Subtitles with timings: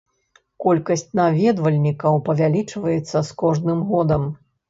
[0.63, 4.27] Колькасць наведвальнікаў павялічваецца з кожным годам.